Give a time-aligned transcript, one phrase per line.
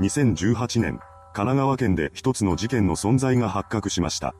[0.00, 1.00] 2018年、
[1.34, 4.34] 神奈川県で一つの事件の存在が発覚しました。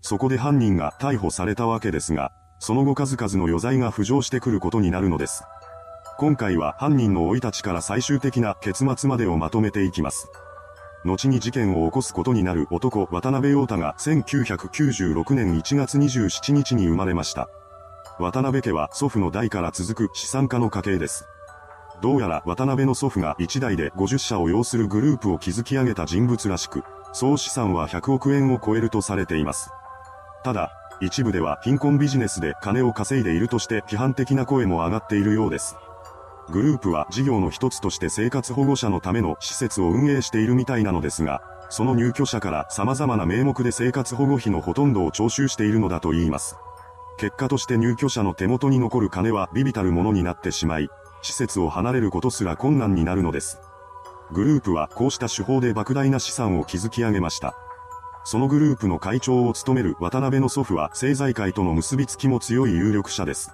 [0.00, 5.44] そこで犯人が逮捕されたわけですが、その後数々の余罪が浮上してくることになるのです。
[6.18, 10.28] 今回は犯人の老い立ちから最終的な結末までをまとめていきます。
[11.04, 17.48] 後に事件を起こすことになる男渡辺陽太が1996年1月27日に生まれました。
[18.18, 21.26] 渡辺家は祖父の代から続く資産家の家系です。
[22.02, 29.70] どうやら渡辺の祖父が1代で50社を要するグループを築き上げた人物らしく、総資産は100億円を超えるとされています。
[30.42, 35.76] ただ、一部では貧困ビジネスで金を稼いでいるとして批判的な声も上がっているようです。
[36.50, 46.56] グループは事業の一つとして生活保護者のための施設を運営しているみたいなのですが、その入居者から様々な名目で生活保護費のほとんどを徴収しているのだと言います。
[47.18, 50.88] 結果として入居者の手元に残る金はビビたるものになってしまい、
[51.22, 53.60] 施設を離れることすら困難になるのです。
[54.32, 57.54] グループはこうした手法で莫大な資産を築き上げました。
[58.24, 63.52] そのグループの会長を務める渡辺の祖父は政財界との結びつきも強い有力者です。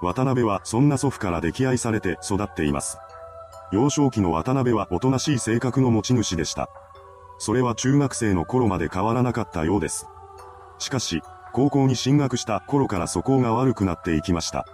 [0.00, 2.98] 渡辺はそんな祖父から溺愛されて育っています。
[3.72, 6.68] 幼少期の渡辺はおとなしい性格の持ち主でした。
[7.38, 10.06] それは中学生の頃まで変わらなかったようです。
[10.78, 14.66] しかし、高校に進学した頃から素行が悪くなっていきました。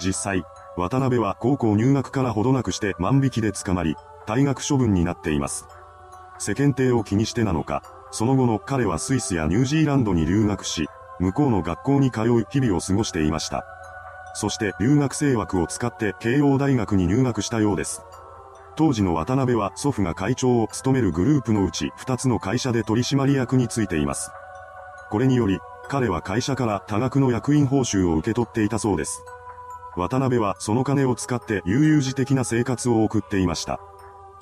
[0.00, 0.44] 実際、
[0.76, 3.96] 渡辺は高校入学からほどなくして万引きで捕まり、
[4.26, 5.66] 退学処分になっています。
[6.38, 10.86] 世間体を気にしてなのか、その後の彼はスイスやニュージーランドに留学し、
[11.18, 13.64] 向こうの学校に通う日々を過ごしていました。
[14.34, 18.02] そして留学生枠を使って慶応大学に入学したようです。
[18.76, 24.30] 当時の渡辺は祖父が会長を務めるグループのうち2つの会社で取締役についています。
[25.08, 29.22] これにより、彼は会社から多額の役員報酬を受け取っていたそうです。
[29.96, 33.80] 渡辺はその金を使って悠々自適な生活を送っていました。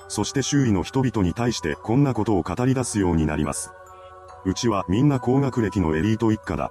[0.07, 3.71] そして周囲の人々に対してこんなことを語り出すようになります。
[4.45, 6.69] うちはみんな高学歴のエリート一家だ。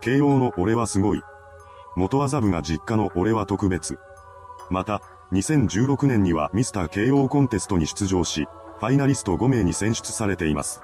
[0.00, 1.22] 慶応の俺はすごい。
[1.96, 3.98] 元麻布が実家の俺は特別。
[4.70, 5.02] また、
[5.32, 10.82] 2016年にはミスター慶応コンテストに出場し、ファイナリスト5名に選出されています。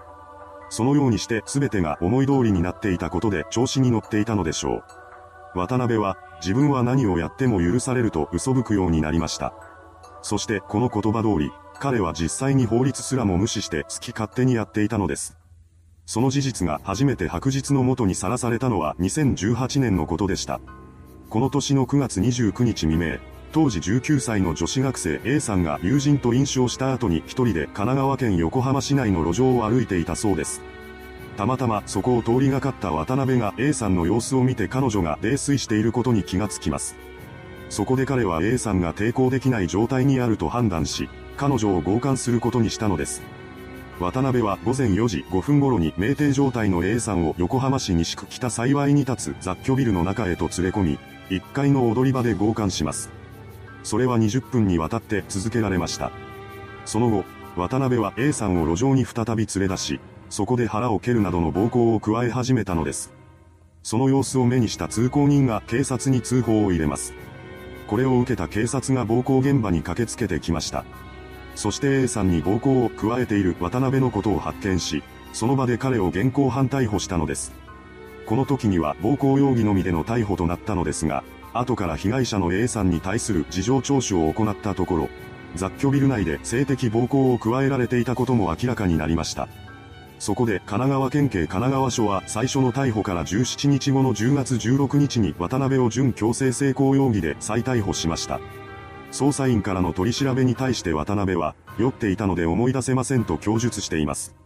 [0.69, 4.85] そのようにして全てが思い通りになっていたことで調子に乗っていたのでしょう。
[5.55, 9.55] 渡辺は自分は何をやっても許されると嘘吹くようになりました。
[10.23, 15.37] そしてこの言葉通り、彼は実際に法律すらも無視して好き勝手にやっていたのです。
[16.07, 20.61] その事実が初めて白日の元にさらされたのは2018年のことでした。
[21.29, 23.19] この年の9月29日未明、
[23.53, 30.61] 当時19歳の女子学生 A さんが友人と飲酒をした後に一人で神奈川県横浜市内の路上を歩いていたそうです。
[31.41, 36.97] たまたまそこを通りがかった渡辺が A さんの様子を見て彼女が泥酔していることに気がつきます。
[37.71, 41.09] そこで彼は A さんが抵抗できない状態にあると判断し、
[41.39, 43.23] 彼女を強姦することにしたのです。
[44.01, 50.99] 渡辺は午前4時5分頃に酩酊状態の A さんを横浜市西区北幸いに立つ雑居ビルの中へと連れ込み、
[51.31, 53.09] 1階の踊り場で強姦します。
[53.83, 56.13] それは20分にわたって続けられました。
[56.85, 57.25] その後、
[57.57, 60.01] 渡辺は A さんを路上に再び連れ出し、
[60.31, 63.13] そこで腹を蹴るなどの暴行を加え始めたのです。
[63.83, 67.15] その様子を目にした通行人が警察に通報を入れます。
[67.89, 70.85] これを受けた警察が暴行現場に駆けつけてきました。
[71.57, 75.03] そして A さんに暴行を加えている渡辺のことを発見し、
[75.33, 77.53] その場で彼を現行犯逮捕したのです。
[78.25, 85.09] この時には暴行容疑のみでの逮捕となったのですが、後から被害者の A さんに対する事情聴取を行ったところ、
[85.57, 89.49] 雑居ビル内で性的暴行を加えられていたことも明らかになりました。
[90.21, 98.39] そこで神奈川県警神奈川署は最初の逮捕から17日後の10月16日に渡辺を準強制性交容疑で再逮捕しました。
[99.13, 104.37] 捜査員からの取り調べに対して渡辺は、酔っていたので思い出せませんと供述しています。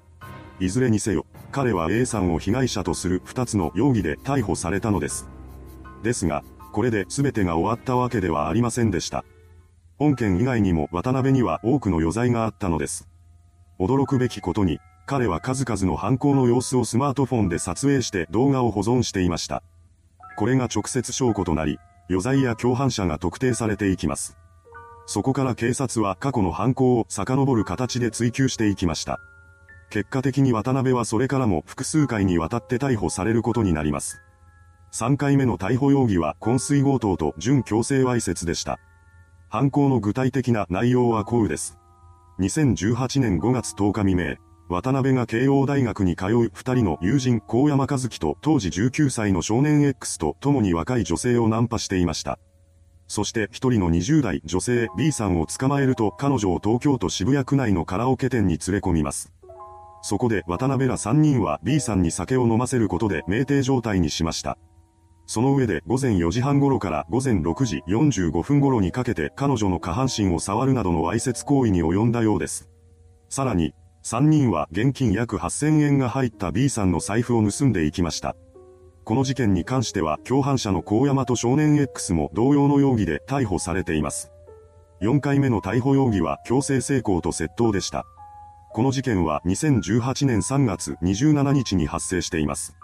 [0.61, 5.29] いずれにせよ、彼は A さんを被害者とする2つの容疑で逮捕されたのです。
[6.05, 9.25] ですが、これで全てが終わったわけではありませんでした。
[9.99, 13.09] 本件以外にも渡辺には多くの余罪があったのです。
[13.81, 19.63] 驚くべきことに、彼は数々の犯行の様子をスマートフォンで撮影して動画を保存していました。
[20.37, 21.79] これが直接証拠となり、
[22.09, 24.39] 余罪や共犯者が特定されていきます。
[25.07, 29.21] そこから警察は過去の犯行を遡る形で追及していきました。
[29.91, 34.23] 結果的に渡辺はそれからも複数回にわたって逮捕されることになります。
[34.93, 38.79] 3回目の逮捕容疑は昏睡強盗と準強制わいせつでした。
[39.51, 41.79] 犯行の具体的な内容はこうです。
[42.41, 44.37] 2018年5月10日未明、
[44.75, 52.41] 渡辺が慶応大学に通う二人の友人、高山和樹と当時19歳の少年 X と共に若い女性をナンパしていました。
[53.07, 59.33] そして一人の20代女性 B さんを捕まえると彼女を東京都渋谷区内のカラオケ店に連れ込みます。
[60.03, 64.59] そこで渡辺ら3人は B さんに酒を飲ませることで酩酊状態にしました。
[65.27, 72.69] その上で午前4時半頃から午前6時45分頃にかけて彼女の下半身を触るなどのわいせつ行為に及んだようです。
[73.29, 73.73] さらに、
[74.05, 78.37] 3人は現金約8000円が入った B さんの財布を盗んでいきました。
[79.03, 84.31] この事件に関しては共犯者の高山と少年 X も同様の容疑で逮捕されています。
[85.01, 88.05] 4回目の逮捕容疑は強制性交と窃盗でした。
[88.75, 92.77] この事件は2018年3月27日に発生しています。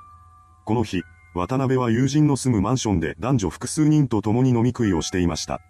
[0.64, 1.02] この日、
[1.34, 5.60] 渡辺は友人の住むマンションで男女複数人と共に飲み食いをしていました。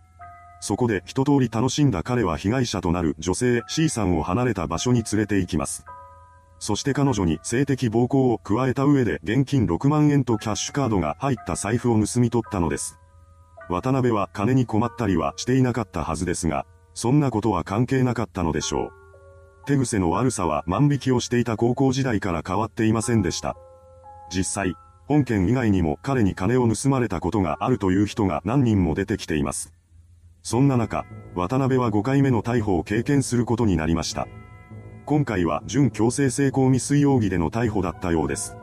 [0.61, 5.85] そこで一通り楽しんだ彼は被害者となる女性 C さんを離れた場所に連れて行きます。
[6.59, 12.99] そして彼女に性的暴行を加えた上で現金6万円とキャッシュカードが入った財布を盗み取ったのです。
[13.71, 18.93] 渡辺は金に困ったりはしていなかったはずですが、そんなことは関係なかったのでしょう。
[19.65, 23.57] 手癖の悪さは万引きをしていた高校時代から変わっていませんでした。
[24.31, 24.75] 実際、
[25.07, 29.73] 本件以外にも彼に金を盗まれたことがあるという人が何人も出てきています。
[30.42, 31.04] そんな中、
[31.34, 34.26] 渡辺は5回目の逮捕を経験することになりました。
[35.04, 38.56] 今回は準強制性交未遂容疑での逮捕だったようです。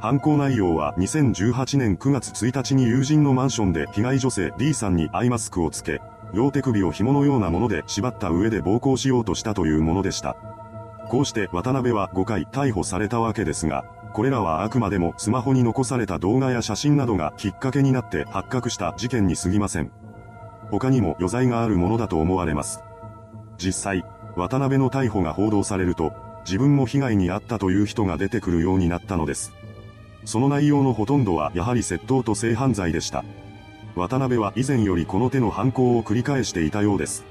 [0.00, 6.00] 犯行内容は2018年9月1日に友人のマンションで被害女性 D さんにアイマスクをつけ、
[6.34, 10.36] 両手首を紐のようなもので縛った上で暴行しようとしたというものでした。
[11.08, 19.92] こうして渡辺は5回逮捕されたわけですが、これらはあくまでもスマホに残された動画や写真などがきっかけになって発覚した事件に過ぎません。
[20.72, 22.80] 他にも余罪があるものだと思われます。
[23.58, 26.14] 実際、渡辺の逮捕が報道されると、
[26.46, 29.52] 自分も被害に遭ったという人が出てくるようになったのです。
[30.24, 33.22] その内容のほとんどはやはり窃盗と性犯罪でした。
[33.94, 37.26] 渡辺は以前よりこの手の犯行を繰り返していたようです。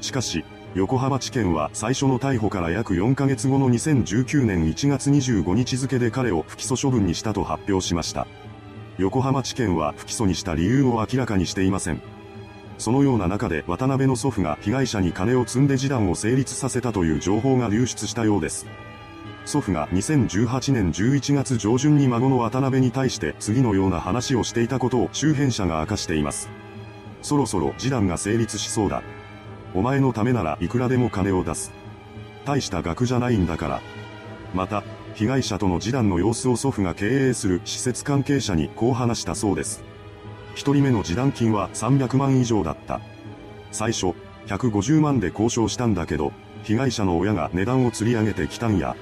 [0.00, 0.44] しかし、
[0.74, 8.26] 横浜地検は最初の逮捕から約4ヶ月後の2019年1月25日付で彼を不起訴処分にしたと発表しました。
[8.98, 12.13] 横浜地検は不起訴にした理由を明らかにしていません。
[12.78, 18.66] そのような中で渡辺の祖父が被害者に金を積んで示談を成立させたという情報が流出したようです。
[19.44, 26.48] 祖父が2018年11月上旬に孫の渡辺に対して次のような話をしていたことを周辺者が明かしています。
[27.22, 29.02] そろそろ示談が成立しそうだ。
[29.74, 31.72] お前のためならいくらでも金を出す。
[32.44, 33.82] 大した額じゃないんだから。
[34.54, 34.84] また、
[35.14, 39.82] 被害者との示談の様子を祖父が経営する施設関係者にこう話したそうです。
[40.54, 43.00] 一人目の示談金は300万以上だった。
[43.72, 44.14] 最初、
[44.46, 48.96] 150万で交渉したんだけど、被害者の親が値段を釣り上げてきたんや。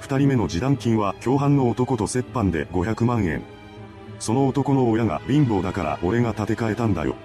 [0.00, 3.42] 二人目の示談金は共犯の男と折半で500万円。
[4.18, 7.16] その男の親が貧乏だから俺が立て替えたんだよ。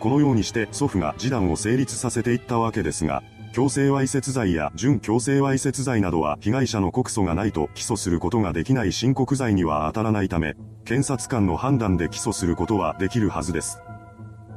[0.00, 3.22] このようにして祖父が示談を成立させていったわけですが、
[3.58, 13.82] 強制わいせつ罪や準強制わいせつ罪などは被害者の告訴がないと起訴することができない申告罪には当たらないため、検察官の判断で起訴することはできるはずです。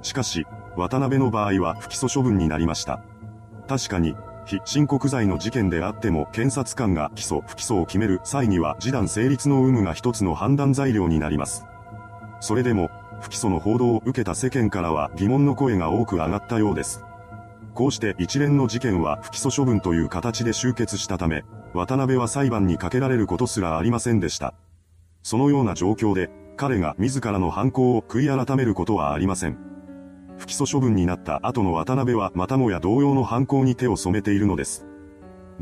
[0.03, 0.45] しかし、
[0.77, 3.03] 渡辺の場合は不起訴処分になりました。
[3.68, 4.15] 確かに、
[4.45, 11.65] 非申告罪の事件であっても検察官が起訴不起訴を決める際には示談成立の有無が一つの判断材料になります。
[12.39, 17.03] それでも、不起訴の報道を受けた世間からは疑問の声が多く上がったようです。
[17.74, 24.54] こうして一連の事件は不起訴処分という形で終結したため、渡辺は裁判にかけられることすらありませんでした。
[25.24, 29.58] そのような状況で、彼が自らの犯行を悔い改めることはありません。
[30.38, 34.86] 不起訴処分になった後の渡辺はまたもや同様の犯行に手を染めているのです。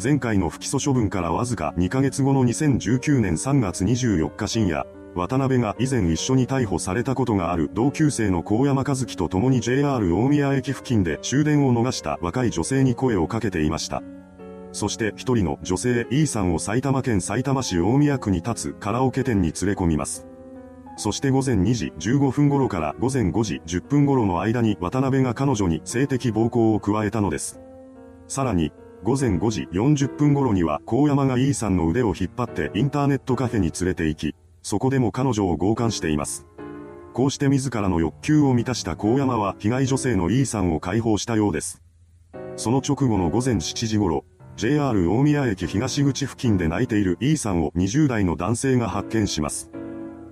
[0.02, 4.86] 前回の不起訴処分からわずか2ヶ月後の2019年3月24日深夜、
[5.16, 14.04] 渡辺が以前一緒に逮捕されたことがある同級生の高山和樹と共に JR 大宮駅付近で終電を逃した若い女性に声をかけていました。
[14.72, 20.28] そして一人の女性 E さんを埼玉県埼玉市大宮区に立つカラオケ店に連れ込みます。
[20.96, 27.60] そして午前2時15分頃から午前5時10分頃の間に渡辺が彼女に性的暴行を加えたのです。
[28.28, 36.46] さらに、午前5時40分頃には高山が E さんの腕を引っ張ってインターネットカフェに連れて行き、そこでも彼女を強姦しています。
[37.14, 41.82] こうして自らの欲求を満たした高山は被害女性の E さんを解放したようです。
[42.56, 44.26] その直後の午前7時頃、
[44.56, 49.72] JR 大宮駅東口付近で泣いている E さんを20代の男性が発見します。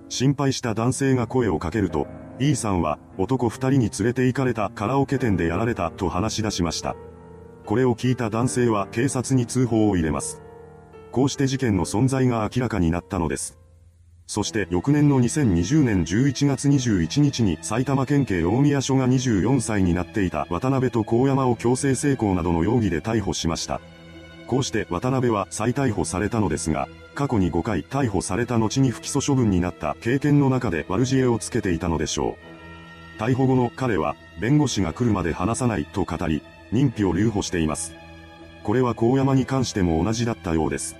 [0.08, 2.06] 心配した男性が声をかけると、
[2.38, 6.94] E さんは男二人に連れて行かれたカラオケ店でやられたと話し出しました。
[7.66, 10.40] これを聞いた男性は警察に通報を入れます。
[11.10, 13.57] こうして事件の存在が明らかになったのです。
[14.28, 23.80] そして翌年の2020年11月21日に埼玉県警大宮署が24歳になっていた渡辺と高山を強制性交などの容疑で逮捕しました。
[24.46, 32.36] こうして渡辺は再逮捕されたのですが、過去に5回逮捕された後に不起訴処分になった経験の中で悪知恵をつけていたのでしょ
[33.16, 33.20] う。
[33.20, 37.94] 逮捕後の彼は、弁護士が来るまで話さないと語り、認否を留保しています。
[38.62, 40.96] これは高山に関しても同じだったようです。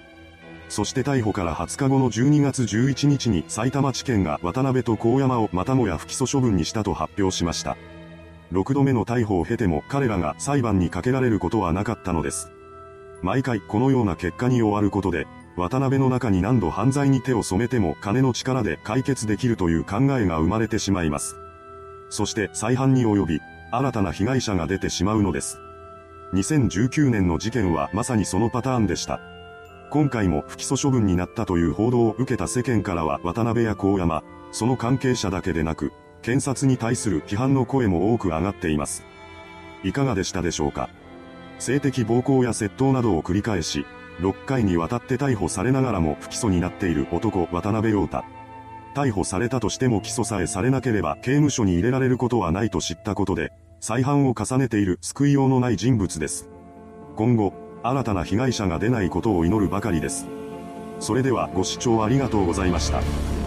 [0.68, 7.76] そして逮捕から20日後の12月11日に埼玉地検が渡辺と高山をまたもや不起訴処分にしたと発表しました。
[8.52, 12.50] 6度目の逮捕を経ても彼らが裁判にかけられることはなかったのです。
[13.22, 21.37] 毎回このような結果に終わることで、渡辺の中に何度犯罪に手を染めても金の力で解決できるという考えが生まれてしまいます。
[22.10, 25.58] そして再犯に及び、新たな被害者が出てしまうのです。
[26.32, 29.20] 2019年の事件はまさにそのパターンでした。
[29.90, 39.04] 今回も不起訴処分になったという報道を受けた世間からは渡辺や高山、その関係者だけでなく、検察に対する批判の声も多く上がっています。
[39.83, 40.90] いかがでしたでしょうか？
[41.59, 43.87] 性的暴行や窃盗などを繰り返し、
[44.21, 48.25] 6回にわたって逮捕されながらも不起訴になっている男渡辺陽太。
[48.95, 56.50] 逮捕されたとしても起訴さえされなければ刑務所に入れられることはないと知ったことで、再犯を重ねている救いようのない人物です。
[57.16, 60.26] 今後、新たな被害者が出ないことを祈るばかりです。
[61.00, 63.38] それではご視聴ありがとうございました。